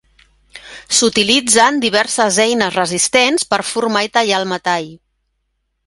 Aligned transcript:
S'utilitzen 0.99 1.77
diverses 1.85 2.41
eines 2.47 2.79
resistents 2.81 3.49
per 3.53 3.63
formar 3.75 4.05
i 4.09 4.15
tallar 4.19 4.41
el 4.43 4.53
metall. 4.57 4.93